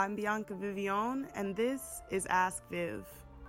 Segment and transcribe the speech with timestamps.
[0.00, 3.04] I'm Bianca Vivione, and this is Ask Viv.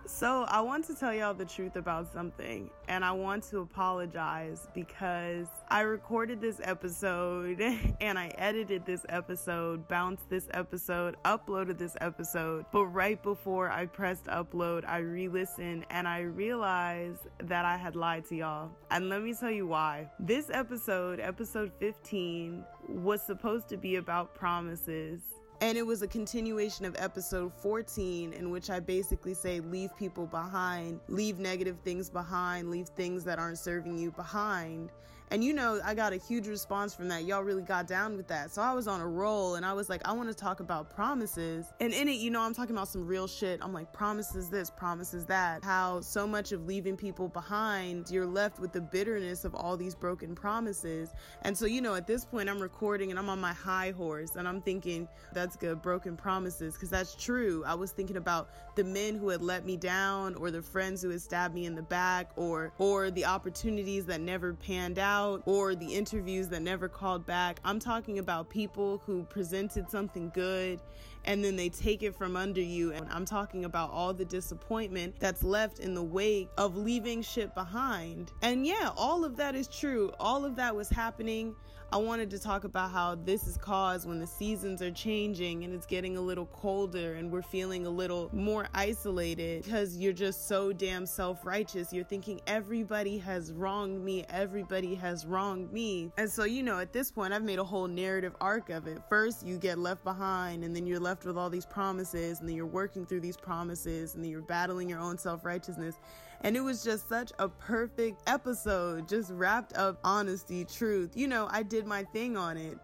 [0.05, 4.67] So, I want to tell y'all the truth about something, and I want to apologize
[4.75, 7.61] because I recorded this episode
[8.01, 13.85] and I edited this episode, bounced this episode, uploaded this episode, but right before I
[13.85, 18.71] pressed upload, I re listened and I realized that I had lied to y'all.
[18.89, 20.11] And let me tell you why.
[20.19, 25.21] This episode, episode 15, was supposed to be about promises
[25.61, 30.25] and it was a continuation of episode 14, in which I basically say, leave people
[30.25, 34.89] behind, leave negative things behind, leave things that aren't serving you behind.
[35.31, 37.23] And you know, I got a huge response from that.
[37.23, 38.51] Y'all really got down with that.
[38.51, 40.93] So I was on a roll and I was like, I want to talk about
[40.93, 41.71] promises.
[41.79, 43.61] And in it, you know, I'm talking about some real shit.
[43.63, 45.63] I'm like, promises this, promises that.
[45.63, 49.95] How so much of leaving people behind, you're left with the bitterness of all these
[49.95, 51.13] broken promises.
[51.43, 54.35] And so, you know, at this point, I'm recording and I'm on my high horse
[54.35, 57.63] and I'm thinking, that's good, broken promises, because that's true.
[57.65, 61.09] I was thinking about the men who had let me down or the friends who
[61.09, 65.43] had stabbed me in the back or or the opportunities that never panned out out
[65.45, 67.59] or the interviews that never called back.
[67.63, 70.79] I'm talking about people who presented something good
[71.25, 72.91] and then they take it from under you.
[72.93, 77.53] And I'm talking about all the disappointment that's left in the wake of leaving shit
[77.53, 78.31] behind.
[78.41, 80.11] And yeah, all of that is true.
[80.19, 81.55] All of that was happening.
[81.93, 85.73] I wanted to talk about how this is caused when the seasons are changing and
[85.73, 90.47] it's getting a little colder and we're feeling a little more isolated because you're just
[90.47, 91.93] so damn self righteous.
[91.93, 96.11] You're thinking everybody has wronged me, everybody has wronged me.
[96.17, 98.99] And so, you know, at this point, I've made a whole narrative arc of it.
[99.07, 102.47] First, you get left behind and then you're left left with all these promises and
[102.47, 105.95] then you're working through these promises and then you're battling your own self-righteousness
[106.43, 111.47] and it was just such a perfect episode just wrapped up honesty truth you know
[111.51, 112.77] i did my thing on it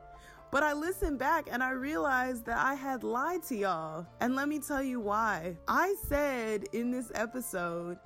[0.50, 4.08] but I listened back and I realized that I had lied to y'all.
[4.22, 5.58] And let me tell you why.
[5.68, 7.98] I said in this episode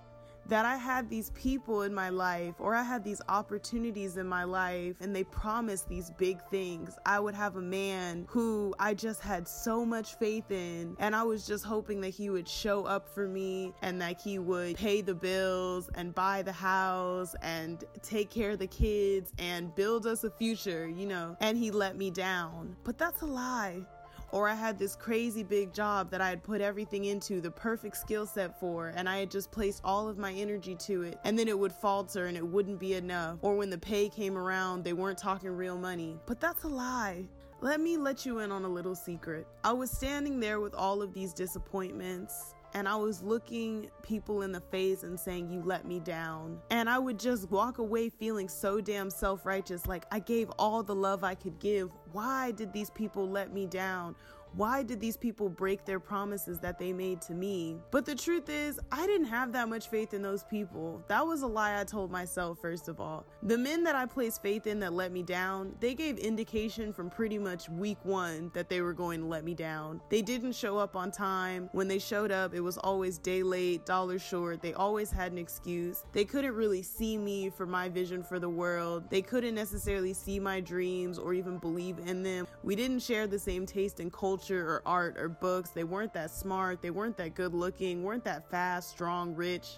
[0.47, 4.43] that I had these people in my life or I had these opportunities in my
[4.43, 6.97] life and they promised these big things.
[7.05, 11.23] I would have a man who I just had so much faith in and I
[11.23, 15.01] was just hoping that he would show up for me and that he would pay
[15.01, 20.23] the bills and buy the house and take care of the kids and build us
[20.23, 21.37] a future, you know.
[21.39, 22.75] And he let me down.
[22.83, 23.85] But that's a lie
[24.31, 27.97] or I had this crazy big job that I had put everything into, the perfect
[27.97, 31.37] skill set for, and I had just placed all of my energy to it, and
[31.37, 33.37] then it would falter and it wouldn't be enough.
[33.41, 36.19] Or when the pay came around, they weren't talking real money.
[36.25, 37.27] But that's a lie.
[37.61, 39.45] Let me let you in on a little secret.
[39.63, 44.51] I was standing there with all of these disappointments and I was looking people in
[44.51, 46.59] the face and saying, You let me down.
[46.69, 50.83] And I would just walk away feeling so damn self righteous, like I gave all
[50.83, 51.91] the love I could give.
[52.11, 54.15] Why did these people let me down?
[54.53, 57.77] Why did these people break their promises that they made to me?
[57.89, 61.01] But the truth is, I didn't have that much faith in those people.
[61.07, 63.25] That was a lie I told myself, first of all.
[63.43, 67.09] The men that I placed faith in that let me down, they gave indication from
[67.09, 70.01] pretty much week one that they were going to let me down.
[70.09, 71.69] They didn't show up on time.
[71.71, 74.61] When they showed up, it was always day late, dollar short.
[74.61, 76.03] They always had an excuse.
[76.11, 79.09] They couldn't really see me for my vision for the world.
[79.09, 82.47] They couldn't necessarily see my dreams or even believe in them.
[82.63, 85.69] We didn't share the same taste and culture culture or art or books.
[85.69, 89.77] They weren't that smart, they weren't that good looking, weren't that fast, strong, rich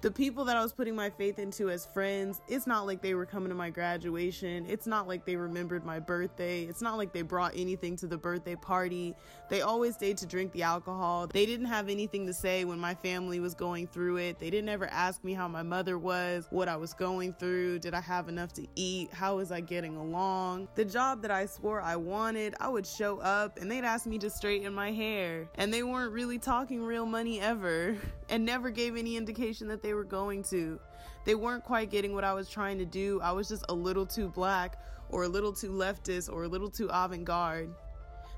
[0.00, 3.14] the people that I was putting my faith into as friends, it's not like they
[3.14, 4.64] were coming to my graduation.
[4.68, 6.62] It's not like they remembered my birthday.
[6.62, 9.16] It's not like they brought anything to the birthday party.
[9.48, 11.26] They always stayed to drink the alcohol.
[11.26, 14.38] They didn't have anything to say when my family was going through it.
[14.38, 17.92] They didn't ever ask me how my mother was, what I was going through, did
[17.92, 20.68] I have enough to eat, how was I getting along.
[20.76, 24.18] The job that I swore I wanted, I would show up and they'd ask me
[24.18, 25.48] to straighten my hair.
[25.56, 27.96] And they weren't really talking real money ever
[28.28, 30.78] and never gave any indication that they were going to.
[31.24, 33.20] They weren't quite getting what I was trying to do.
[33.22, 34.80] I was just a little too black
[35.10, 37.70] or a little too leftist or a little too avant garde.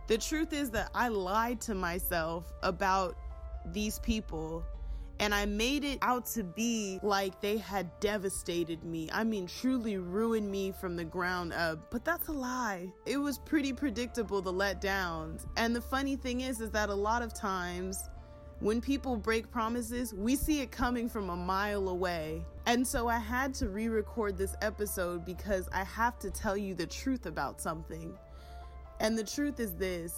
[0.08, 3.16] The truth is that I lied to myself about
[3.66, 4.64] these people
[5.20, 9.10] and I made it out to be like they had devastated me.
[9.12, 11.90] I mean, truly ruined me from the ground up.
[11.90, 12.90] But that's a lie.
[13.04, 15.44] It was pretty predictable, the letdowns.
[15.58, 18.08] And the funny thing is, is that a lot of times
[18.60, 22.44] when people break promises, we see it coming from a mile away.
[22.66, 26.74] And so I had to re record this episode because I have to tell you
[26.74, 28.12] the truth about something.
[29.00, 30.14] And the truth is this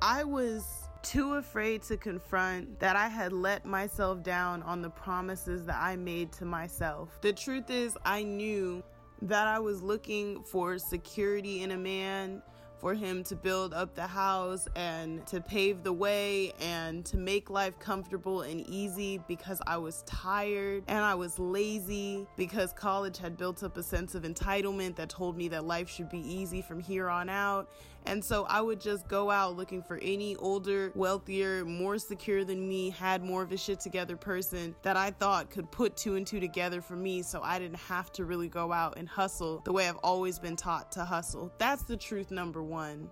[0.00, 5.64] I was too afraid to confront that I had let myself down on the promises
[5.66, 7.20] that I made to myself.
[7.20, 8.82] The truth is, I knew
[9.22, 12.42] that I was looking for security in a man
[12.78, 17.48] for him to build up the house and to pave the way and to make
[17.48, 23.36] life comfortable and easy because I was tired and I was lazy because college had
[23.36, 26.80] built up a sense of entitlement that told me that life should be easy from
[26.80, 27.68] here on out.
[28.06, 32.66] And so I would just go out looking for any older, wealthier, more secure than
[32.68, 36.24] me, had more of a shit together person that I thought could put two and
[36.24, 39.72] two together for me so I didn't have to really go out and hustle the
[39.72, 41.52] way I've always been taught to hustle.
[41.58, 43.10] That's the truth number one.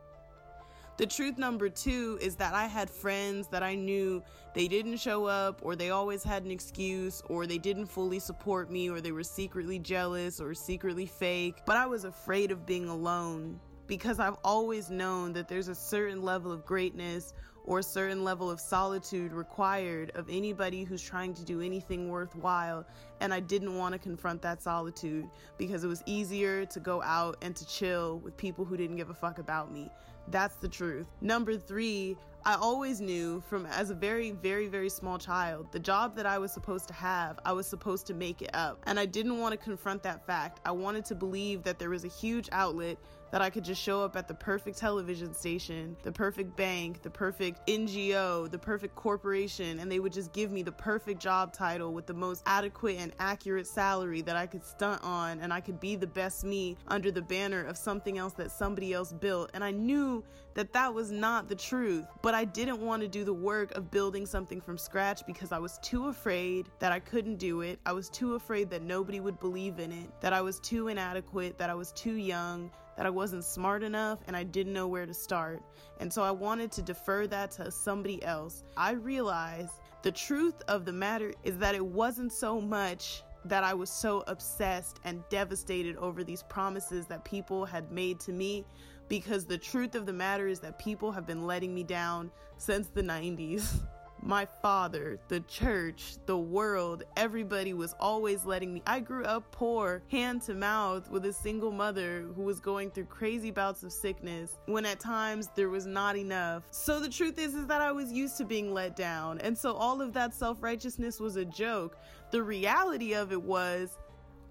[0.96, 4.22] The truth number two is that I had friends that I knew
[4.54, 8.70] they didn't show up, or they always had an excuse, or they didn't fully support
[8.70, 11.62] me, or they were secretly jealous or secretly fake.
[11.66, 16.22] But I was afraid of being alone because I've always known that there's a certain
[16.22, 17.34] level of greatness
[17.64, 22.84] or a certain level of solitude required of anybody who's trying to do anything worthwhile.
[23.20, 27.38] And I didn't want to confront that solitude because it was easier to go out
[27.40, 29.90] and to chill with people who didn't give a fuck about me.
[30.28, 31.06] That's the truth.
[31.20, 32.16] Number three,
[32.46, 36.38] I always knew from as a very, very, very small child, the job that I
[36.38, 38.82] was supposed to have, I was supposed to make it up.
[38.86, 40.60] And I didn't want to confront that fact.
[40.66, 42.98] I wanted to believe that there was a huge outlet
[43.30, 47.10] that I could just show up at the perfect television station, the perfect bank, the
[47.10, 51.92] perfect NGO, the perfect corporation, and they would just give me the perfect job title
[51.92, 55.80] with the most adequate and accurate salary that I could stunt on, and I could
[55.80, 59.50] be the best me under the banner of something else that somebody else built.
[59.54, 60.24] And I knew
[60.54, 63.90] that that was not the truth, but I didn't want to do the work of
[63.90, 67.78] building something from scratch because I was too afraid that I couldn't do it.
[67.84, 71.58] I was too afraid that nobody would believe in it, that I was too inadequate,
[71.58, 75.06] that I was too young, that I wasn't smart enough and I didn't know where
[75.06, 75.62] to start.
[76.00, 78.64] And so I wanted to defer that to somebody else.
[78.76, 83.74] I realized the truth of the matter is that it wasn't so much that I
[83.74, 88.64] was so obsessed and devastated over these promises that people had made to me
[89.08, 92.88] because the truth of the matter is that people have been letting me down since
[92.88, 93.80] the 90s.
[94.24, 98.82] my father, the church, the world, everybody was always letting me.
[98.86, 103.04] I grew up poor, hand to mouth, with a single mother who was going through
[103.04, 106.62] crazy bouts of sickness when at times there was not enough.
[106.70, 109.40] So the truth is is that I was used to being let down.
[109.40, 111.98] And so all of that self-righteousness was a joke.
[112.30, 113.98] The reality of it was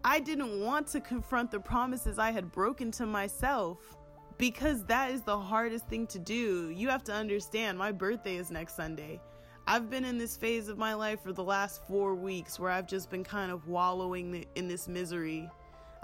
[0.04, 3.80] I didn't want to confront the promises I had broken to myself
[4.38, 6.70] because that is the hardest thing to do.
[6.70, 9.20] You have to understand, my birthday is next Sunday.
[9.66, 12.86] I've been in this phase of my life for the last four weeks where I've
[12.86, 15.50] just been kind of wallowing in this misery,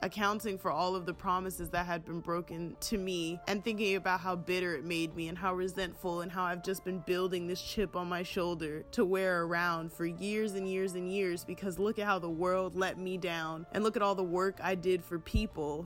[0.02, 4.22] accounting for all of the promises that had been broken to me and thinking about
[4.22, 7.62] how bitter it made me and how resentful and how I've just been building this
[7.62, 12.00] chip on my shoulder to wear around for years and years and years because look
[12.00, 15.04] at how the world let me down and look at all the work I did
[15.04, 15.86] for people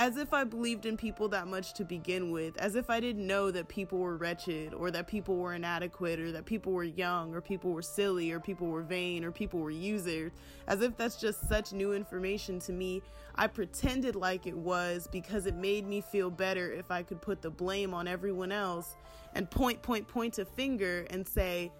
[0.00, 3.26] as if I believed in people that much to begin with, as if I didn't
[3.26, 7.34] know that people were wretched, or that people were inadequate, or that people were young,
[7.34, 10.32] or people were silly, or people were vain, or people were users,
[10.68, 13.02] as if that's just such new information to me.
[13.34, 17.42] I pretended like it was because it made me feel better if I could put
[17.42, 18.96] the blame on everyone else
[19.34, 21.70] and point, point, point a finger and say,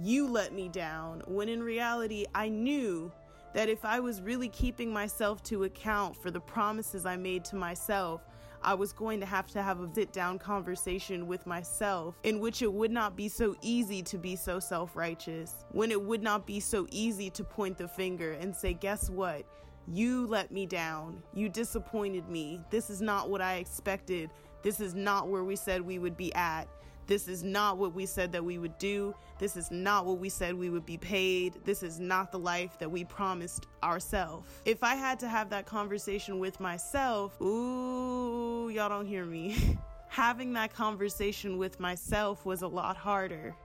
[0.00, 3.10] You let me down, when in reality, I knew
[3.54, 7.56] that if I was really keeping myself to account for the promises I made to
[7.56, 8.22] myself,
[8.62, 12.62] I was going to have to have a sit down conversation with myself in which
[12.62, 16.46] it would not be so easy to be so self righteous, when it would not
[16.46, 19.44] be so easy to point the finger and say, Guess what?
[19.90, 21.22] You let me down.
[21.32, 22.60] You disappointed me.
[22.70, 24.30] This is not what I expected.
[24.62, 26.68] This is not where we said we would be at.
[27.08, 29.14] This is not what we said that we would do.
[29.38, 31.54] This is not what we said we would be paid.
[31.64, 34.46] This is not the life that we promised ourselves.
[34.66, 39.78] If I had to have that conversation with myself, ooh, y'all don't hear me.
[40.08, 43.56] Having that conversation with myself was a lot harder.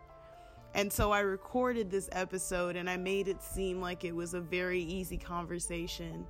[0.73, 4.41] And so I recorded this episode and I made it seem like it was a
[4.41, 6.25] very easy conversation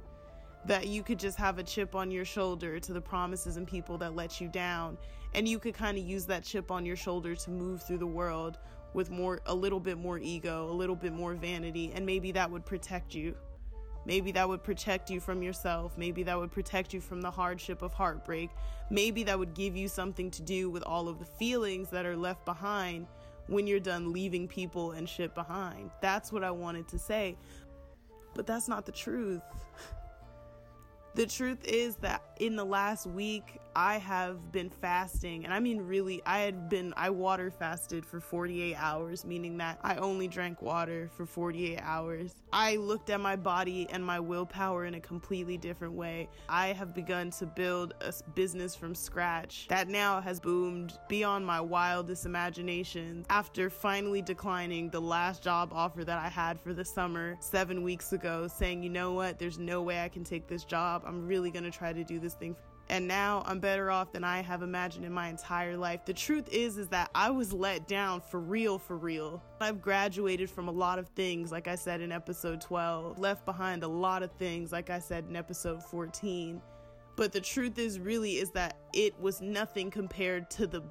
[0.66, 3.98] that you could just have a chip on your shoulder to the promises and people
[3.98, 4.98] that let you down
[5.36, 8.08] and you could kind of use that chip on your shoulder to move through the
[8.08, 8.60] world
[8.94, 12.50] with more a little bit more ego, a little bit more vanity and maybe that
[12.50, 13.36] would protect you.
[14.06, 15.98] Maybe that would protect you from yourself.
[15.98, 18.50] Maybe that would protect you from the hardship of heartbreak.
[18.90, 22.18] Maybe that would give you something to do with all of the feelings that are
[22.18, 23.08] left behind
[23.48, 25.92] when you're done leaving people and shit behind.
[26.02, 27.38] That's what I wanted to say.
[28.36, 29.42] But that's not the truth.
[31.16, 35.82] The truth is that in the last week, I have been fasting, and I mean,
[35.82, 40.62] really, I had been, I water fasted for 48 hours, meaning that I only drank
[40.62, 42.36] water for 48 hours.
[42.52, 46.30] I looked at my body and my willpower in a completely different way.
[46.48, 51.60] I have begun to build a business from scratch that now has boomed beyond my
[51.60, 57.38] wildest imaginations after finally declining the last job offer that I had for the summer
[57.40, 61.02] seven weeks ago, saying, you know what, there's no way I can take this job.
[61.08, 62.56] I'm really gonna try to do this thing
[62.90, 66.06] and now I'm better off than I have imagined in my entire life.
[66.06, 69.42] The truth is is that I was let down for real for real.
[69.62, 73.84] I've graduated from a lot of things like I said in episode 12, left behind
[73.84, 76.62] a lot of things like I said in episode 14.
[77.16, 80.84] But the truth is really is that it was nothing compared to the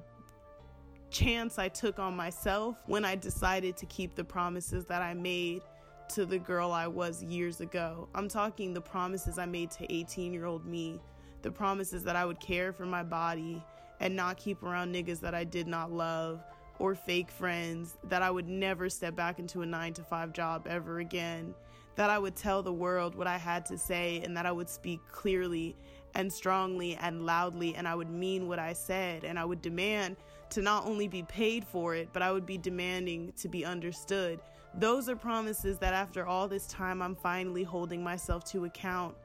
[1.11, 5.61] chance I took on myself when I decided to keep the promises that I made
[6.09, 8.09] to the girl I was years ago.
[8.15, 10.99] I'm talking the promises I made to 18 year old me,
[11.43, 13.63] the promises that I would care for my body
[13.99, 16.41] and not keep around niggas that I did not love
[16.79, 20.65] or fake friends, that I would never step back into a nine to five job
[20.67, 21.53] ever again,
[21.95, 24.69] that I would tell the world what I had to say and that I would
[24.69, 25.75] speak clearly
[26.15, 30.17] and strongly and loudly and I would mean what I said and I would demand
[30.51, 34.39] to not only be paid for it, but I would be demanding to be understood.
[34.75, 39.15] Those are promises that after all this time, I'm finally holding myself to account.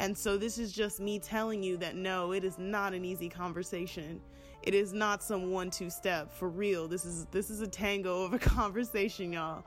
[0.00, 3.28] And so, this is just me telling you that no, it is not an easy
[3.28, 4.18] conversation.
[4.62, 6.88] It is not some one two step for real.
[6.88, 9.62] This is this is a tango of a conversation, y'all.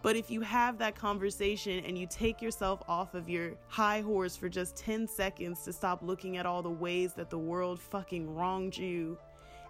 [0.00, 4.36] But if you have that conversation and you take yourself off of your high horse
[4.36, 8.34] for just 10 seconds to stop looking at all the ways that the world fucking
[8.34, 9.18] wronged you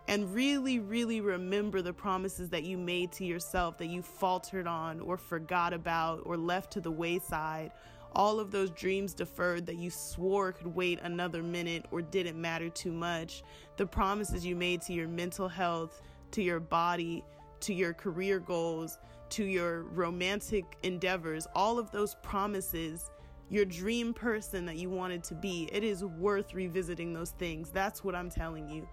[0.06, 5.00] and really, really remember the promises that you made to yourself that you faltered on
[5.00, 7.73] or forgot about or left to the wayside.
[8.14, 12.68] All of those dreams deferred that you swore could wait another minute or didn't matter
[12.68, 13.42] too much.
[13.76, 16.00] The promises you made to your mental health,
[16.33, 17.25] to your body,
[17.61, 18.99] to your career goals,
[19.30, 23.11] to your romantic endeavors, all of those promises
[23.50, 27.68] your dream person that you wanted to be, it is worth revisiting those things.
[27.71, 28.88] That's what I'm telling you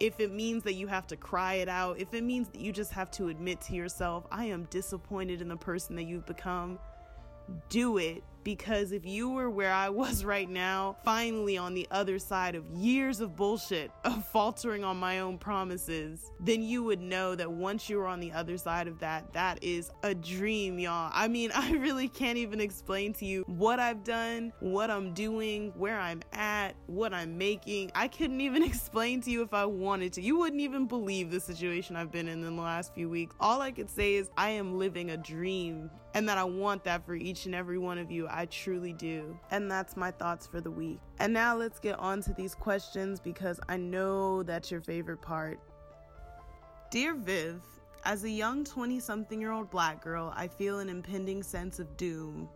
[0.00, 2.72] if it means that you have to cry it out, if it means that you
[2.72, 6.78] just have to admit to yourself, I am disappointed in the person that you've become,
[7.68, 12.18] do it because if you were where I was right now, finally on the other
[12.18, 17.34] side of years of bullshit, of faltering on my own promises, then you would know
[17.34, 21.10] that once you were on the other side of that, that is a dream, y'all.
[21.12, 25.72] I mean, I really can't even explain to you what I've done, what I'm doing,
[25.76, 27.92] where I'm at, what I'm making.
[27.94, 30.22] I couldn't even explain to you if I wanted to.
[30.22, 33.34] You wouldn't even believe the situation I've been in in the last few weeks.
[33.40, 37.06] All I could say is I am living a dream and that I want that
[37.06, 38.26] for each and every one of you.
[38.32, 39.38] I truly do.
[39.50, 40.98] And that's my thoughts for the week.
[41.18, 45.60] And now let's get on to these questions because I know that's your favorite part.
[46.90, 47.60] Dear Viv,
[48.04, 51.96] as a young 20 something year old black girl, I feel an impending sense of
[51.96, 52.48] doom.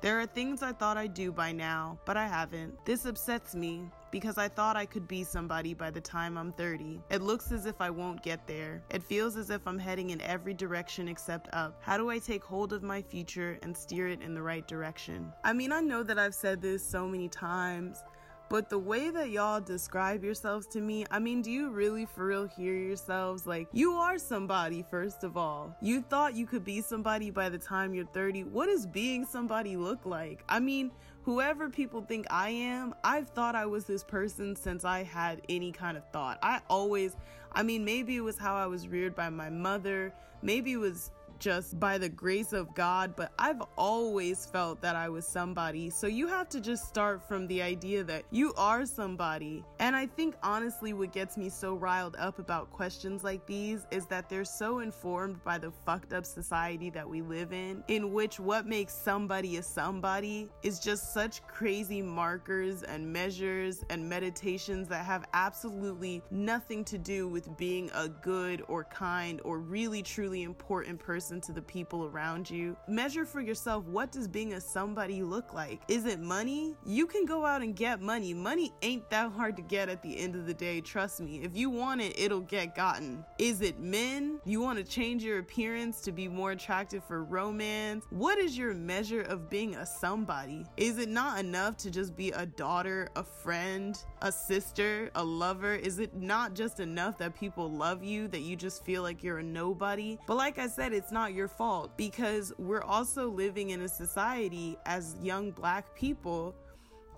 [0.00, 2.84] There are things I thought I'd do by now, but I haven't.
[2.86, 7.00] This upsets me because I thought I could be somebody by the time I'm 30.
[7.10, 8.82] It looks as if I won't get there.
[8.90, 11.78] It feels as if I'm heading in every direction except up.
[11.80, 15.32] How do I take hold of my future and steer it in the right direction?
[15.44, 18.02] I mean, I know that I've said this so many times,
[18.50, 22.26] but the way that y'all describe yourselves to me, I mean, do you really for
[22.26, 23.46] real hear yourselves?
[23.46, 25.76] Like, you are somebody, first of all.
[25.80, 28.42] You thought you could be somebody by the time you're 30.
[28.44, 30.42] What does being somebody look like?
[30.48, 30.90] I mean,
[31.22, 35.72] whoever people think I am, I've thought I was this person since I had any
[35.72, 36.38] kind of thought.
[36.42, 37.16] I always,
[37.52, 40.12] I mean, maybe it was how I was reared by my mother,
[40.42, 41.10] maybe it was
[41.40, 45.88] just by the grace of God, but I've always felt that I was somebody.
[45.88, 49.64] So you have to just start from the idea that you are somebody.
[49.78, 54.06] And I think honestly, what gets me so riled up about questions like these is
[54.06, 58.38] that they're so informed by the fucked up society that we live in, in which
[58.38, 65.06] what makes somebody a somebody is just such crazy markers and measures and meditations that
[65.06, 70.98] have absolutely nothing to do with being a good or kind or really truly important
[70.98, 72.76] person listen to the people around you.
[72.88, 75.80] Measure for yourself what does being a somebody look like?
[75.86, 76.74] Is it money?
[76.84, 78.34] You can go out and get money.
[78.34, 81.40] Money ain't that hard to get at the end of the day, trust me.
[81.44, 83.24] If you want it, it'll get gotten.
[83.38, 84.40] Is it men?
[84.44, 88.04] You want to change your appearance to be more attractive for romance?
[88.10, 90.66] What is your measure of being a somebody?
[90.76, 95.76] Is it not enough to just be a daughter, a friend, a sister, a lover?
[95.76, 99.38] Is it not just enough that people love you, that you just feel like you're
[99.38, 100.18] a nobody?
[100.26, 103.88] But like I said, it's not not your fault because we're also living in a
[103.88, 106.54] society as young black people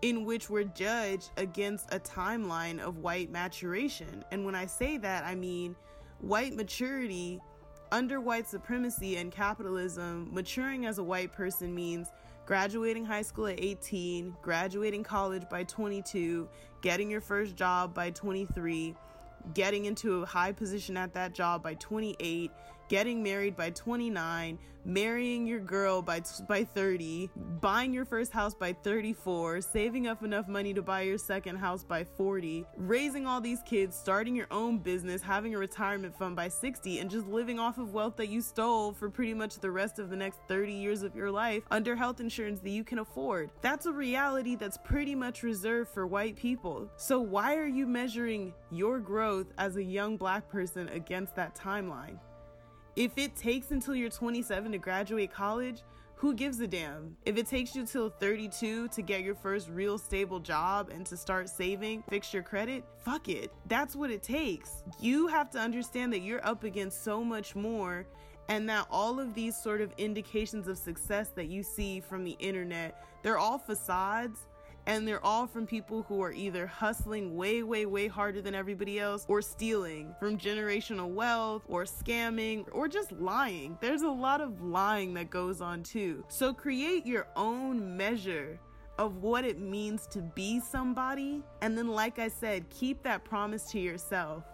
[0.02, 4.25] in which we're judged against a timeline of white maturation.
[4.32, 5.76] And when I say that, I mean
[6.18, 7.40] white maturity
[7.92, 12.09] under white supremacy and capitalism, maturing as a white person means
[12.44, 16.49] graduating high school at 18, graduating college by 22,
[16.80, 18.97] getting your first job by 23,
[19.54, 22.50] getting into a high position at that job by 28,
[22.92, 28.70] getting married by 29, marrying your girl by by 30, buying your first house by
[28.70, 33.62] 34, saving up enough money to buy your second house by 40, raising all these
[33.62, 37.78] kids, starting your own business, having a retirement fund by 60 and just living off
[37.78, 41.02] of wealth that you stole for pretty much the rest of the next 30 years
[41.02, 43.50] of your life under health insurance that you can afford.
[43.62, 46.90] That's a reality that's pretty much reserved for white people.
[46.99, 52.18] So why are you measuring your growth as a young black person against that timeline?
[52.94, 55.82] If it takes until you're 27 to graduate college,
[56.14, 57.16] who gives a damn?
[57.25, 61.16] If it takes you till 32 to get your first real stable job and to
[61.16, 63.50] start saving, fix your credit, fuck it.
[63.66, 64.84] That's what it takes.
[65.00, 68.06] You have to understand that you're up against so much more
[68.49, 72.37] and that all of these sort of indications of success that you see from the
[72.40, 74.40] internet, they're all facades
[74.86, 78.98] and they're all from people who are either hustling way, way, way harder than everybody
[78.98, 83.78] else or stealing from generational wealth or scamming or just lying.
[83.80, 86.24] There's a lot of lying that goes on too.
[86.28, 88.58] So create your own measure
[88.98, 91.42] of what it means to be somebody.
[91.60, 94.44] And then, like I said, keep that promise to yourself.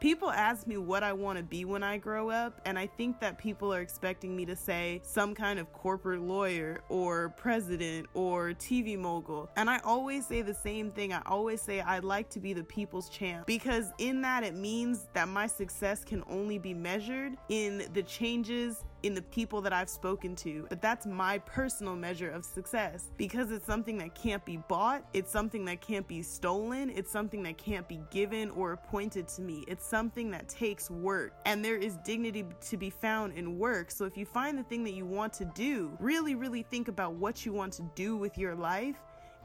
[0.00, 3.18] People ask me what I want to be when I grow up, and I think
[3.18, 8.50] that people are expecting me to say some kind of corporate lawyer or president or
[8.50, 9.50] TV mogul.
[9.56, 11.12] And I always say the same thing.
[11.12, 15.08] I always say I'd like to be the people's champ because in that it means
[15.14, 19.88] that my success can only be measured in the changes in the people that I've
[19.88, 20.66] spoken to.
[20.68, 25.30] But that's my personal measure of success because it's something that can't be bought, it's
[25.30, 29.64] something that can't be stolen, it's something that can't be given or appointed to me.
[29.68, 33.90] It's something that takes work, and there is dignity to be found in work.
[33.90, 37.14] So if you find the thing that you want to do, really, really think about
[37.14, 38.96] what you want to do with your life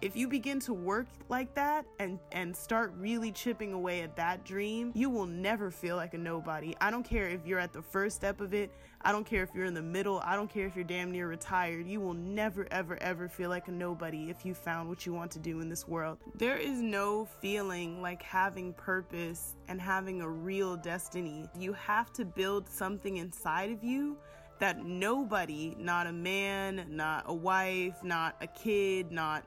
[0.03, 4.43] if you begin to work like that and and start really chipping away at that
[4.43, 6.75] dream, you will never feel like a nobody.
[6.81, 8.69] I don't care if you're at the first step of it.
[9.01, 10.21] I don't care if you're in the middle.
[10.25, 11.87] I don't care if you're damn near retired.
[11.87, 15.31] You will never ever ever feel like a nobody if you found what you want
[15.31, 16.17] to do in this world.
[16.35, 21.47] There is no feeling like having purpose and having a real destiny.
[21.57, 24.17] You have to build something inside of you
[24.59, 29.45] that nobody, not a man, not a wife, not a kid, not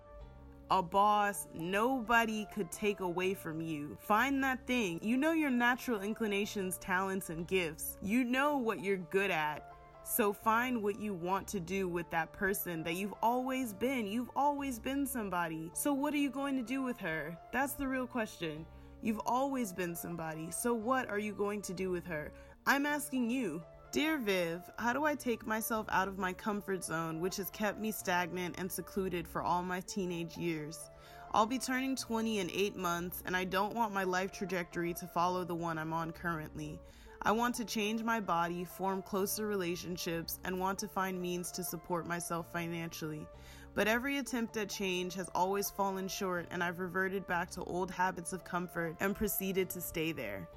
[0.71, 3.97] a boss, nobody could take away from you.
[4.01, 4.99] Find that thing.
[5.03, 7.99] You know your natural inclinations, talents, and gifts.
[8.03, 9.73] You know what you're good at.
[10.03, 14.07] So find what you want to do with that person that you've always been.
[14.07, 15.71] You've always been somebody.
[15.75, 17.37] So what are you going to do with her?
[17.53, 18.65] That's the real question.
[19.03, 20.51] You've always been somebody.
[20.51, 22.33] So what are you going to do with her?
[22.67, 23.63] I'm asking you.
[23.93, 27.81] Dear Viv, how do I take myself out of my comfort zone, which has kept
[27.81, 30.91] me stagnant and secluded for all my teenage years?
[31.33, 35.07] I'll be turning 20 in eight months, and I don't want my life trajectory to
[35.07, 36.79] follow the one I'm on currently.
[37.23, 41.65] I want to change my body, form closer relationships, and want to find means to
[41.65, 43.27] support myself financially.
[43.75, 47.91] But every attempt at change has always fallen short, and I've reverted back to old
[47.91, 50.49] habits of comfort and proceeded to stay there.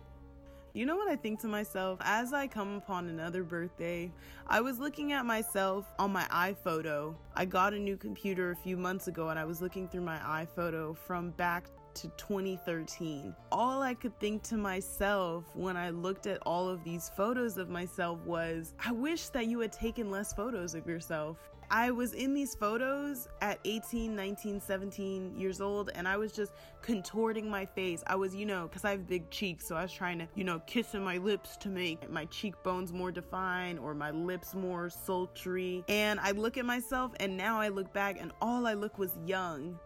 [0.73, 1.97] You know what I think to myself?
[2.01, 4.12] As I come upon another birthday,
[4.45, 7.15] I was looking at myself on my iPhoto.
[7.36, 10.19] I got a new computer a few months ago and I was looking through my
[10.19, 13.36] iPhoto from back to 2013.
[13.51, 17.69] All I could think to myself when I looked at all of these photos of
[17.69, 21.49] myself was, I wish that you had taken less photos of yourself.
[21.71, 26.53] I was in these photos at 18, 19, 17 years old, and I was just
[26.82, 28.03] contorting my face.
[28.08, 30.43] I was, you know, because I have big cheeks, so I was trying to, you
[30.43, 35.84] know, kissing my lips to make my cheekbones more defined or my lips more sultry.
[35.88, 39.12] And I look at myself, and now I look back, and all I look was
[39.25, 39.77] young.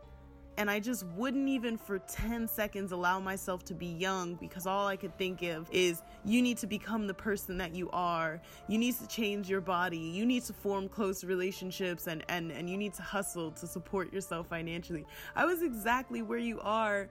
[0.57, 4.87] And I just wouldn't even for 10 seconds allow myself to be young because all
[4.87, 8.39] I could think of is you need to become the person that you are.
[8.67, 9.97] You need to change your body.
[9.97, 14.13] You need to form close relationships and, and, and you need to hustle to support
[14.13, 15.05] yourself financially.
[15.35, 17.09] I was exactly where you are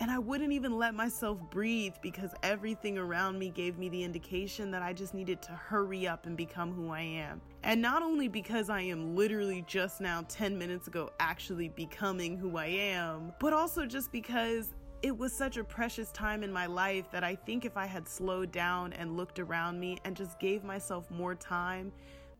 [0.00, 4.70] and I wouldn't even let myself breathe because everything around me gave me the indication
[4.72, 7.40] that I just needed to hurry up and become who I am.
[7.62, 12.56] And not only because I am literally just now 10 minutes ago actually becoming who
[12.56, 17.10] I am, but also just because it was such a precious time in my life
[17.12, 20.64] that I think if I had slowed down and looked around me and just gave
[20.64, 21.92] myself more time,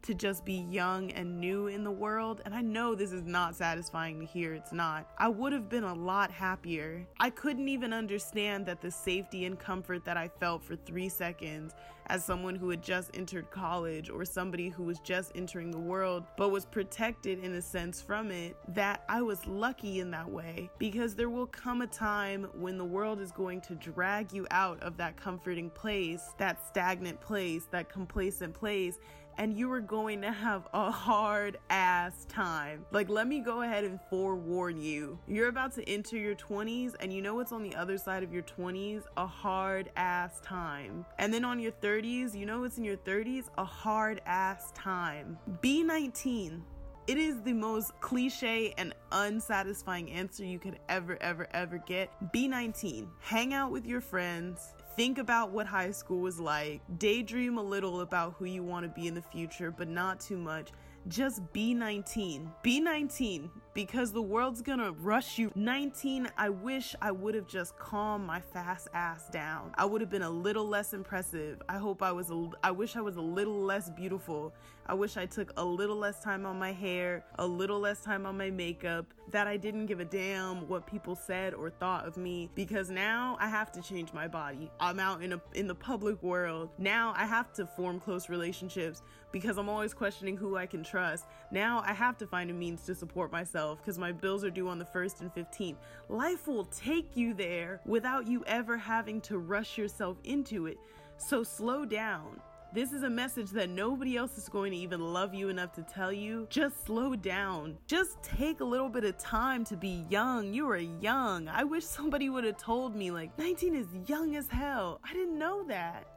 [0.04, 2.42] to just be young and new in the world.
[2.44, 5.08] And I know this is not satisfying to hear, it's not.
[5.18, 7.06] I would have been a lot happier.
[7.18, 11.74] I couldn't even understand that the safety and comfort that I felt for three seconds
[12.08, 16.24] as someone who had just entered college or somebody who was just entering the world
[16.36, 20.68] but was protected in a sense from it, that I was lucky in that way
[20.78, 24.82] because there will come a time when the world is going to drag you out
[24.82, 28.98] of that comforting place, that stagnant place, that complacent place
[29.38, 32.84] and you are going to have a hard ass time.
[32.90, 35.18] Like, let me go ahead and forewarn you.
[35.26, 38.32] You're about to enter your 20s, and you know what's on the other side of
[38.32, 39.04] your 20s?
[39.16, 41.04] A hard ass time.
[41.18, 43.48] And then on your 30s, you know what's in your 30s?
[43.58, 45.38] A hard ass time.
[45.60, 46.62] Be 19.
[47.06, 52.10] It is the most cliche and unsatisfying answer you could ever, ever, ever get.
[52.32, 53.08] Be 19.
[53.20, 56.80] Hang out with your friends Think about what high school was like.
[56.98, 60.36] Daydream a little about who you want to be in the future, but not too
[60.36, 60.70] much.
[61.08, 62.50] Just be 19.
[62.62, 65.50] Be 19 because the world's gonna rush you.
[65.56, 69.72] 19, I wish I would have just calmed my fast ass down.
[69.74, 71.60] I would have been a little less impressive.
[71.68, 74.54] I hope I was a, I wish I was a little less beautiful.
[74.86, 78.26] I wish I took a little less time on my hair, a little less time
[78.26, 82.18] on my makeup, that I didn't give a damn what people said or thought of
[82.18, 84.70] me because now I have to change my body.
[84.78, 86.68] I'm out in a in the public world.
[86.78, 91.24] Now I have to form close relationships because I'm always questioning who I can trust.
[91.50, 94.68] Now I have to find a means to support myself because my bills are due
[94.68, 95.76] on the 1st and 15th.
[96.08, 100.78] Life will take you there without you ever having to rush yourself into it.
[101.16, 102.40] So slow down.
[102.74, 105.82] This is a message that nobody else is going to even love you enough to
[105.82, 106.48] tell you.
[106.50, 107.76] Just slow down.
[107.86, 110.52] Just take a little bit of time to be young.
[110.52, 111.48] You are young.
[111.48, 115.00] I wish somebody would have told me, like, 19 is young as hell.
[115.08, 116.08] I didn't know that.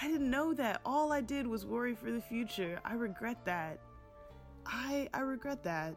[0.00, 0.80] I didn't know that.
[0.84, 2.78] All I did was worry for the future.
[2.84, 3.78] I regret that.
[4.66, 5.94] I I regret that.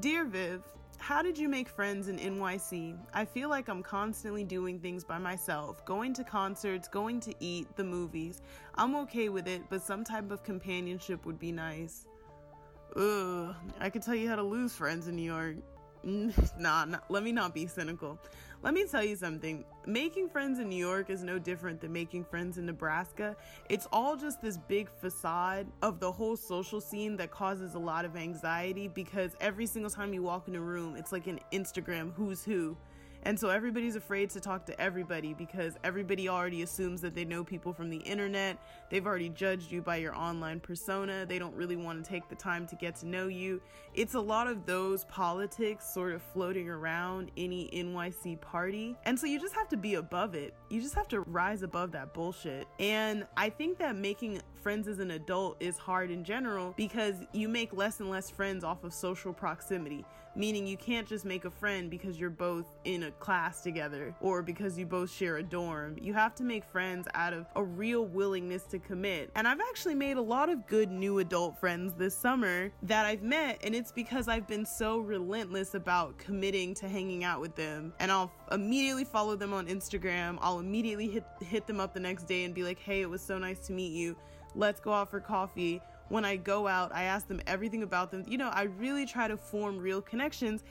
[0.00, 0.62] Dear Viv,
[0.96, 2.96] how did you make friends in NYC?
[3.12, 7.66] I feel like I'm constantly doing things by myself, going to concerts, going to eat,
[7.76, 8.40] the movies.
[8.76, 12.06] I'm okay with it, but some type of companionship would be nice.
[12.96, 15.56] Ugh, I could tell you how to lose friends in New York.
[16.02, 18.18] nah, nah, let me not be cynical.
[18.62, 19.64] Let me tell you something.
[19.86, 23.34] Making friends in New York is no different than making friends in Nebraska.
[23.70, 28.04] It's all just this big facade of the whole social scene that causes a lot
[28.04, 32.12] of anxiety because every single time you walk in a room, it's like an Instagram
[32.12, 32.76] who's who.
[33.24, 37.44] And so everybody's afraid to talk to everybody because everybody already assumes that they know
[37.44, 38.56] people from the internet.
[38.88, 41.26] They've already judged you by your online persona.
[41.26, 43.60] They don't really want to take the time to get to know you.
[43.94, 48.96] It's a lot of those politics sort of floating around any NYC party.
[49.04, 50.54] And so you just have to be above it.
[50.70, 52.66] You just have to rise above that bullshit.
[52.78, 57.48] And I think that making friends as an adult is hard in general because you
[57.48, 61.50] make less and less friends off of social proximity meaning you can't just make a
[61.50, 65.96] friend because you're both in a class together or because you both share a dorm.
[66.00, 69.30] You have to make friends out of a real willingness to commit.
[69.34, 73.22] And I've actually made a lot of good new adult friends this summer that I've
[73.22, 77.92] met, and it's because I've been so relentless about committing to hanging out with them.
[77.98, 80.38] And I'll immediately follow them on Instagram.
[80.40, 83.22] I'll immediately hit hit them up the next day and be like, "Hey, it was
[83.22, 84.16] so nice to meet you.
[84.54, 88.24] Let's go out for coffee." When I go out, I ask them everything about them.
[88.26, 90.62] You know, I really try to form real connections.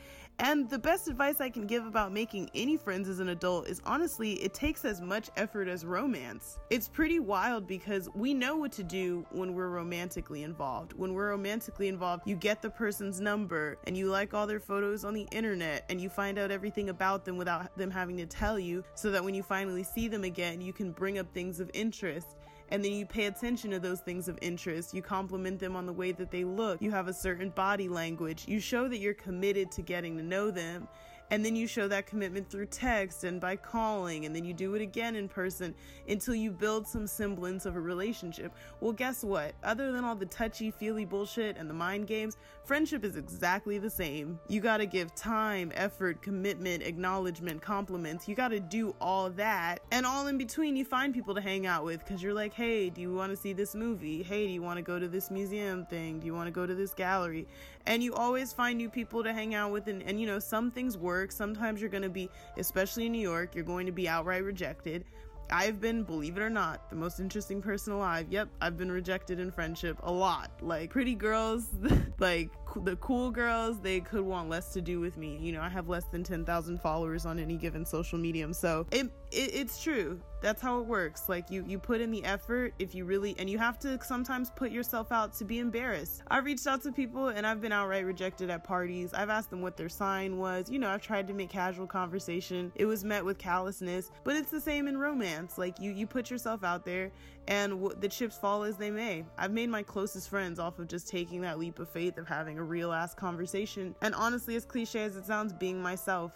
[0.42, 3.82] And the best advice I can give about making any friends as an adult is
[3.86, 6.60] honestly, it takes as much effort as romance.
[6.70, 10.94] It's pretty wild because we know what to do when we're romantically involved.
[10.94, 15.04] When we're romantically involved, you get the person's number and you like all their photos
[15.04, 18.58] on the internet and you find out everything about them without them having to tell
[18.58, 21.70] you so that when you finally see them again, you can bring up things of
[21.74, 22.38] interest
[22.70, 24.94] and then you pay attention to those things of interest.
[24.94, 26.82] You compliment them on the way that they look.
[26.82, 28.46] You have a certain body language.
[28.48, 30.88] You show that you're committed to getting to know them.
[31.32, 34.74] And then you show that commitment through text and by calling, and then you do
[34.74, 35.76] it again in person
[36.08, 38.52] until you build some semblance of a relationship.
[38.82, 39.54] Well, guess what?
[39.64, 43.90] Other than all the touchy feely bullshit and the mind games, friendship is exactly the
[43.90, 44.40] same.
[44.48, 48.28] You gotta give time, effort, commitment, acknowledgement, compliments.
[48.28, 49.80] You gotta do all that.
[49.92, 52.90] And all in between, you find people to hang out with because you're like, hey,
[52.90, 54.24] do you wanna see this movie?
[54.24, 56.20] Hey, do you wanna go to this museum thing?
[56.20, 57.48] Do you wanna go to this gallery?
[57.90, 60.70] And you always find new people to hang out with, and, and you know, some
[60.70, 61.32] things work.
[61.32, 65.06] Sometimes you're going to be, especially in New York, you're going to be outright rejected.
[65.50, 68.28] I've been, believe it or not, the most interesting person alive.
[68.30, 70.52] Yep, I've been rejected in friendship a lot.
[70.62, 71.70] Like pretty girls,
[72.20, 75.68] like the cool girls they could want less to do with me you know i
[75.68, 80.22] have less than 10,000 followers on any given social medium so it, it, it's true
[80.42, 81.28] that's how it works.
[81.28, 84.50] Like you you put in the effort if you really and you have to sometimes
[84.50, 86.24] put yourself out to be embarrassed.
[86.30, 89.14] I've reached out to people and i've been outright rejected at parties.
[89.14, 90.70] I've asked them what their sign was.
[90.70, 92.72] You know i've tried to make casual conversation.
[92.76, 95.58] It was met with callousness but it's the same in romance.
[95.58, 97.12] Like you you put yourself out there
[97.48, 99.26] and w- the chips fall as they may.
[99.38, 102.60] I've made my closest friends off of just taking that leap of faith of having
[102.60, 103.96] a real ass conversation.
[104.02, 106.32] And honestly as cliche as it sounds being myself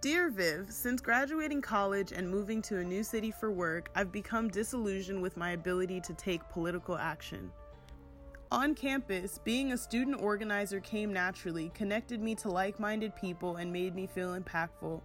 [0.00, 4.46] Dear Viv, since graduating college and moving to a new city for work, I've become
[4.46, 7.50] disillusioned with my ability to take political action.
[8.52, 13.72] On campus, being a student organizer came naturally, connected me to like minded people, and
[13.72, 15.00] made me feel impactful.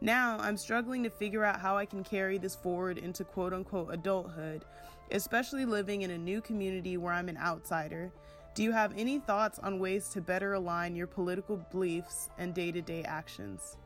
[0.00, 3.94] Now, I'm struggling to figure out how I can carry this forward into quote unquote
[3.94, 4.64] adulthood,
[5.12, 8.10] especially living in a new community where I'm an outsider.
[8.56, 12.72] Do you have any thoughts on ways to better align your political beliefs and day
[12.72, 13.76] to day actions?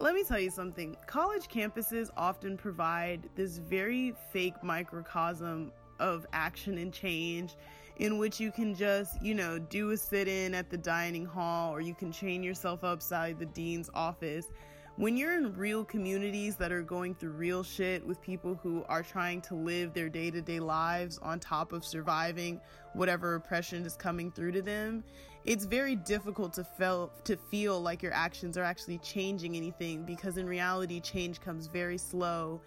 [0.00, 0.96] Let me tell you something.
[1.08, 7.56] College campuses often provide this very fake microcosm of action and change
[7.96, 11.74] in which you can just, you know, do a sit in at the dining hall
[11.74, 14.46] or you can chain yourself upside the dean's office.
[14.94, 19.02] When you're in real communities that are going through real shit with people who are
[19.02, 22.60] trying to live their day to day lives on top of surviving
[22.94, 25.02] whatever oppression is coming through to them,
[25.48, 30.36] it's very difficult to feel to feel like your actions are actually changing anything because
[30.36, 32.60] in reality change comes very slow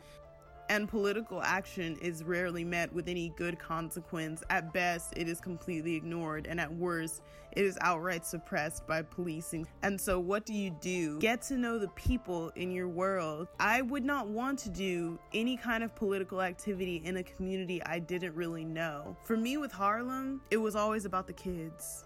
[0.68, 4.42] and political action is rarely met with any good consequence.
[4.50, 9.68] At best, it is completely ignored, and at worst, it is outright suppressed by policing.
[9.84, 11.20] And so, what do you do?
[11.20, 13.50] Get to know the people in your world.
[13.60, 18.00] I would not want to do any kind of political activity in a community I
[18.00, 19.18] didn't really know.
[19.26, 22.06] For me, with Harlem, it was always about the kids.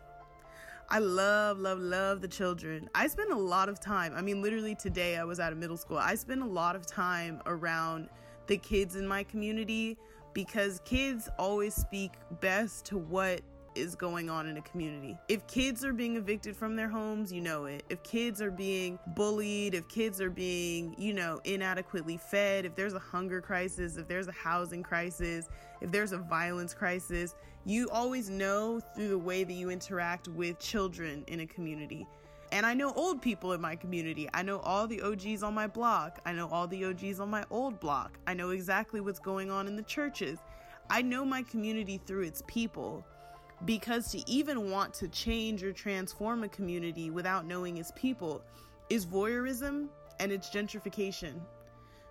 [0.87, 2.89] I love, love, love the children.
[2.93, 4.13] I spend a lot of time.
[4.15, 5.97] I mean, literally today I was at a middle school.
[5.97, 8.09] I spend a lot of time around
[8.45, 9.97] the kids in my community
[10.33, 13.41] because kids always speak best to what
[13.75, 15.17] is going on in a community.
[15.27, 17.83] If kids are being evicted from their homes, you know it.
[17.89, 22.93] If kids are being bullied, if kids are being, you know, inadequately fed, if there's
[22.93, 25.47] a hunger crisis, if there's a housing crisis,
[25.81, 27.35] if there's a violence crisis,
[27.65, 32.07] you always know through the way that you interact with children in a community.
[32.51, 34.29] And I know old people in my community.
[34.33, 36.19] I know all the OGs on my block.
[36.25, 38.17] I know all the OGs on my old block.
[38.27, 40.39] I know exactly what's going on in the churches.
[40.89, 43.03] I know my community through its people.
[43.63, 48.43] Because to even want to change or transform a community without knowing its people
[48.89, 49.87] is voyeurism
[50.19, 51.39] and it's gentrification.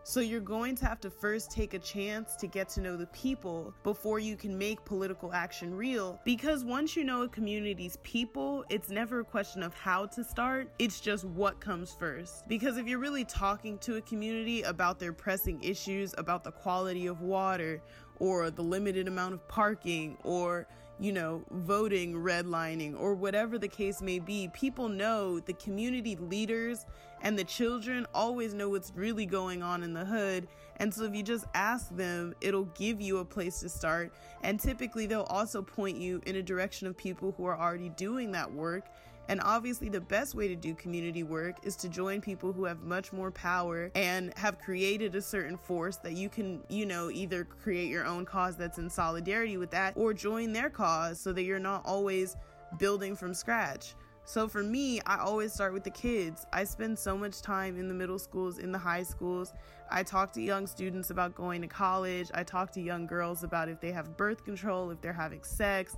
[0.07, 3.07] So you're going to have to first take a chance to get to know the
[3.07, 6.21] people before you can make political action real.
[6.27, 10.69] Because once you know a community's people, it's never a question of how to start,
[10.79, 12.47] it's just what comes first.
[12.49, 17.07] Because if you're really talking to a community about their pressing issues, about the quality
[17.07, 17.81] of water,
[18.19, 20.67] or the limited amount of parking, or
[20.99, 26.87] you know, voting, redlining, or whatever the case may be, people know the community leaders
[27.23, 30.47] and the children always know what's really going on in the hood.
[30.77, 34.13] And so if you just ask them, it'll give you a place to start.
[34.43, 38.33] And typically, they'll also point you in a direction of people who are already doing
[38.33, 38.85] that work
[39.29, 42.83] and obviously, the best way to do community work is to join people who have
[42.83, 47.45] much more power and have created a certain force that you can, you know, either
[47.45, 51.43] create your own cause that's in solidarity with that or join their cause so that
[51.43, 52.37] you're not always
[52.79, 53.95] building from scratch.
[54.27, 56.47] So for me, I always start with the kids.
[56.53, 59.53] I spend so much time in the middle schools, in the high schools.
[59.91, 62.31] I talk to young students about going to college.
[62.33, 65.97] I talk to young girls about if they have birth control, if they're having sex,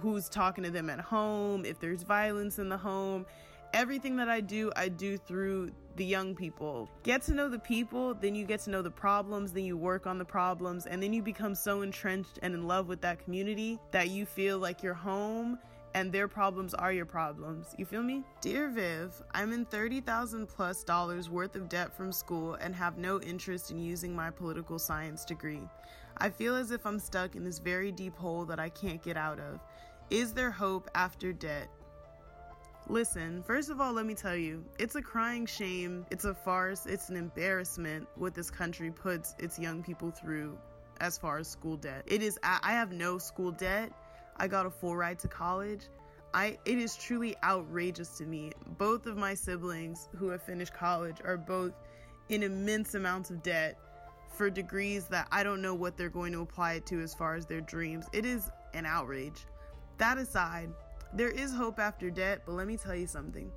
[0.00, 3.26] who's talking to them at home, if there's violence in the home.
[3.74, 6.88] Everything that I do, I do through the young people.
[7.02, 10.06] Get to know the people, then you get to know the problems, then you work
[10.06, 13.78] on the problems, and then you become so entrenched and in love with that community
[13.90, 15.58] that you feel like you're home
[15.94, 17.74] and their problems are your problems.
[17.78, 18.22] You feel me?
[18.40, 23.20] Dear Viv, I'm in 30,000 plus dollars worth of debt from school and have no
[23.20, 25.62] interest in using my political science degree.
[26.18, 29.16] I feel as if I'm stuck in this very deep hole that I can't get
[29.16, 29.60] out of.
[30.10, 31.68] Is there hope after debt?
[32.88, 36.86] Listen, first of all, let me tell you, it's a crying shame, it's a farce,
[36.86, 40.56] it's an embarrassment what this country puts its young people through
[41.00, 42.02] as far as school debt.
[42.06, 43.92] It is, I have no school debt.
[44.38, 45.88] I got a full ride to college.
[46.34, 48.52] I, it is truly outrageous to me.
[48.76, 51.72] Both of my siblings who have finished college are both
[52.28, 53.78] in immense amounts of debt
[54.30, 57.34] for degrees that I don't know what they're going to apply it to as far
[57.34, 58.06] as their dreams.
[58.12, 59.46] It is an outrage.
[59.96, 60.70] That aside,
[61.12, 63.50] there is hope after debt, but let me tell you something.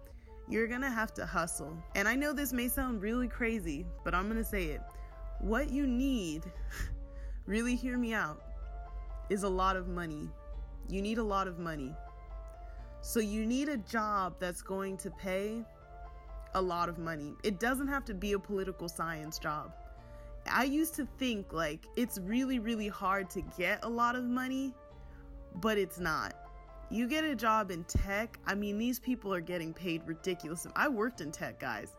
[0.47, 1.77] You're gonna have to hustle.
[1.95, 4.81] And I know this may sound really crazy, but I'm gonna say it.
[5.39, 6.43] What you need,
[7.45, 8.41] really hear me out,
[9.29, 10.29] is a lot of money.
[10.89, 11.93] You need a lot of money.
[13.01, 15.63] So you need a job that's going to pay
[16.53, 17.33] a lot of money.
[17.43, 19.71] It doesn't have to be a political science job.
[20.51, 24.73] I used to think like it's really, really hard to get a lot of money,
[25.55, 26.33] but it's not.
[26.89, 30.67] You get a job in tech, I mean, these people are getting paid ridiculous.
[30.75, 31.95] I worked in tech, guys.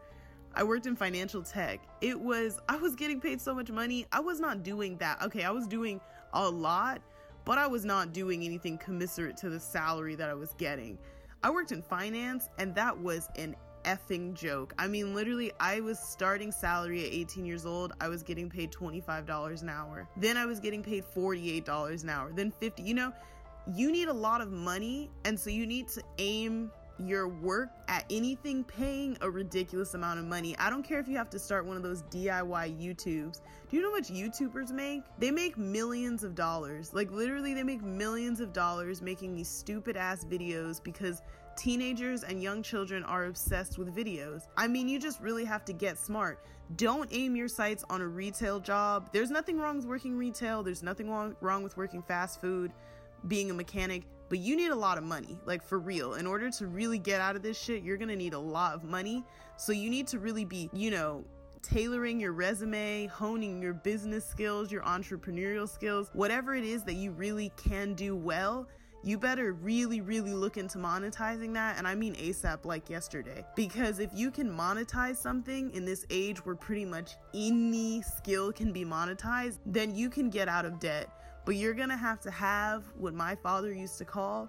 [0.54, 1.80] I worked in financial tech.
[2.02, 4.06] It was, I was getting paid so much money.
[4.12, 5.22] I was not doing that.
[5.22, 5.98] Okay, I was doing
[6.34, 7.00] a lot,
[7.44, 10.98] but I was not doing anything commiserate to the salary that I was getting.
[11.42, 14.72] I worked in finance, and that was an effing joke.
[14.78, 17.92] I mean, literally, I was starting salary at 18 years old.
[18.00, 20.08] I was getting paid $25 an hour.
[20.16, 22.32] Then I was getting paid $48 an hour.
[22.32, 22.82] Then 50.
[22.82, 23.12] You know,
[23.74, 26.70] you need a lot of money, and so you need to aim
[27.06, 30.56] your work at anything paying a ridiculous amount of money.
[30.58, 33.40] I don't care if you have to start one of those DIY YouTubes.
[33.68, 35.02] Do you know how much YouTubers make?
[35.18, 36.92] They make millions of dollars.
[36.92, 41.22] Like literally they make millions of dollars making these stupid ass videos because
[41.56, 44.46] teenagers and young children are obsessed with videos.
[44.56, 46.44] I mean, you just really have to get smart.
[46.76, 49.10] Don't aim your sights on a retail job.
[49.12, 50.62] There's nothing wrong with working retail.
[50.62, 52.72] There's nothing wrong wrong with working fast food
[53.28, 56.14] being a mechanic, but you need a lot of money, like for real.
[56.14, 58.82] In order to really get out of this shit, you're gonna need a lot of
[58.82, 59.22] money.
[59.58, 61.22] So you need to really be, you know,
[61.60, 67.10] tailoring your resume, honing your business skills, your entrepreneurial skills, whatever it is that you
[67.10, 68.66] really can do well.
[69.04, 71.76] You better really, really look into monetizing that.
[71.76, 73.44] And I mean ASAP, like yesterday.
[73.54, 78.72] Because if you can monetize something in this age where pretty much any skill can
[78.72, 81.10] be monetized, then you can get out of debt
[81.44, 84.48] but you're gonna have to have what my father used to call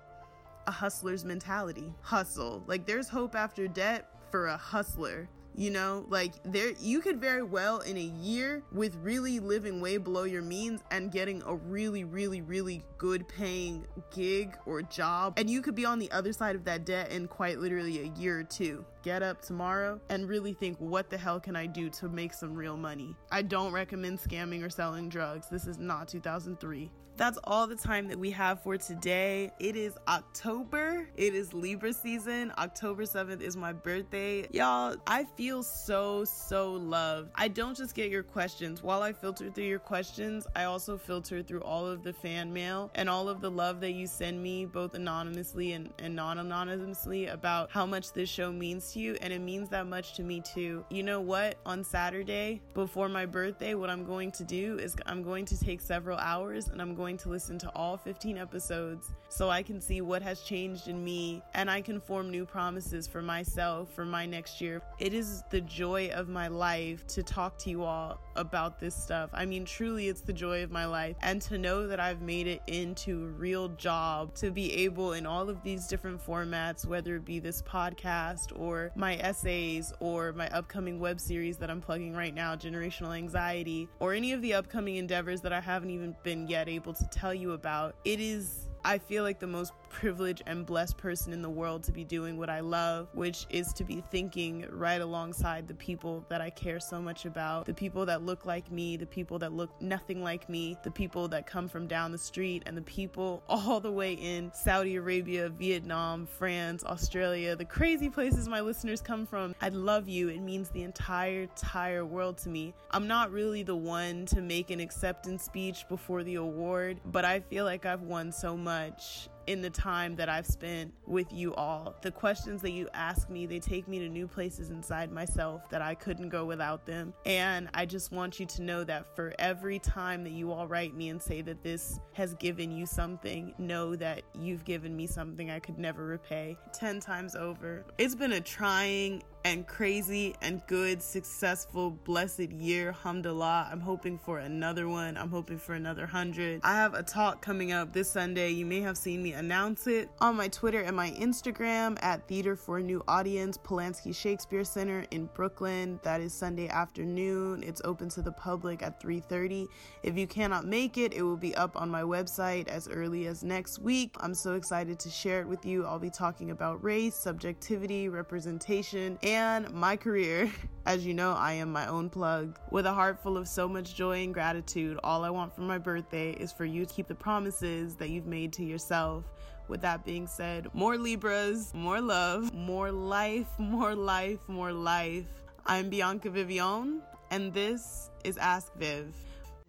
[0.67, 1.93] a hustler's mentality.
[2.01, 2.63] Hustle.
[2.67, 5.27] Like there's hope after debt for a hustler.
[5.56, 9.97] You know, like there you could very well in a year with really living way
[9.97, 15.47] below your means and getting a really really really good paying gig or job and
[15.47, 18.39] you could be on the other side of that debt in quite literally a year
[18.39, 18.84] or two.
[19.04, 22.56] Get up tomorrow and really think what the hell can I do to make some
[22.56, 23.18] real money?
[23.30, 25.48] I don't recommend scamming or selling drugs.
[25.50, 26.89] This is not 2003.
[27.16, 29.52] That's all the time that we have for today.
[29.60, 31.08] It is October.
[31.16, 32.52] It is Libra season.
[32.58, 34.48] October 7th is my birthday.
[34.52, 37.30] Y'all, I feel so, so loved.
[37.36, 38.82] I don't just get your questions.
[38.82, 42.89] While I filter through your questions, I also filter through all of the fan mail
[42.96, 47.28] and all of the love that you send me, both anonymously and, and non anonymously,
[47.28, 49.17] about how much this show means you.
[49.21, 50.86] And it means that much to me too.
[50.89, 51.58] You know what?
[51.65, 55.82] On Saturday, before my birthday, what I'm going to do is I'm going to take
[55.82, 60.01] several hours and I'm going to listen to all 15 episodes so I can see
[60.01, 64.25] what has changed in me and I can form new promises for myself for my
[64.25, 64.82] next year.
[64.99, 69.29] It is the joy of my life to talk to you all about this stuff.
[69.34, 71.15] I mean, truly, it's the joy of my life.
[71.21, 75.25] And to know that I've made it into a real job to be able in
[75.25, 80.48] all of these different formats, whether it be this podcast or my essays or my
[80.50, 84.98] upcoming web series that I'm plugging right now, Generational Anxiety, or any of the upcoming
[84.98, 87.96] endeavors that I haven't even been yet able to tell you about.
[88.06, 91.91] It is I feel like the most privileged and blessed person in the world to
[91.91, 96.41] be doing what I love, which is to be thinking right alongside the people that
[96.41, 99.69] I care so much about, the people that look like me, the people that look
[99.82, 103.79] nothing like me, the people that come from down the street, and the people all
[103.79, 109.56] the way in Saudi Arabia, Vietnam, France, Australia, the crazy places my listeners come from.
[109.62, 110.29] I love you.
[110.29, 112.73] It means the entire, entire world to me.
[112.91, 117.39] I'm not really the one to make an acceptance speech before the award, but I
[117.39, 121.53] feel like I've won so much much in the time that I've spent with you
[121.56, 121.95] all.
[122.01, 125.82] The questions that you ask me, they take me to new places inside myself that
[125.82, 127.13] I couldn't go without them.
[127.25, 130.95] And I just want you to know that for every time that you all write
[130.95, 135.51] me and say that this has given you something, know that you've given me something
[135.51, 137.86] I could never repay 10 times over.
[137.97, 142.89] It's been a trying and crazy and good, successful, blessed year.
[142.89, 143.67] Alhamdulillah.
[143.69, 145.17] I'm hoping for another one.
[145.17, 146.62] I'm hoping for another hundred.
[146.63, 148.51] I have a talk coming up this Sunday.
[148.51, 152.56] You may have seen me announce it on my Twitter and my Instagram at Theater
[152.56, 155.99] for a New Audience, Polonsky Shakespeare Center in Brooklyn.
[156.03, 157.63] That is Sunday afternoon.
[157.63, 159.67] It's open to the public at 3:30.
[160.03, 163.43] If you cannot make it, it will be up on my website as early as
[163.43, 164.15] next week.
[164.21, 165.86] I'm so excited to share it with you.
[165.86, 170.52] I'll be talking about race, subjectivity, representation, and my career.
[170.86, 172.60] As you know, I am my own plug.
[172.69, 175.77] With a heart full of so much joy and gratitude, all I want for my
[175.77, 179.23] birthday is for you to keep the promises that you've made to yourself.
[179.67, 185.25] With that being said, more Libras, more love, more life, more life, more life.
[185.65, 187.00] I'm Bianca Vivion,
[187.31, 189.15] and this is Ask Viv.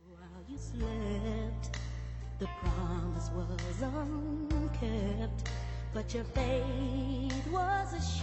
[0.09, 1.79] While you slept,
[2.39, 5.49] the promise was unkept,
[5.95, 8.21] but your faith was as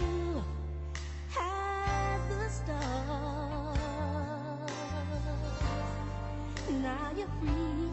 [6.82, 7.90] Now you're free,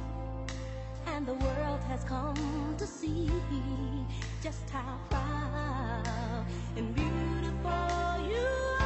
[1.08, 3.30] and the world has come to see
[4.42, 6.46] just how proud
[6.78, 8.79] and beautiful you are.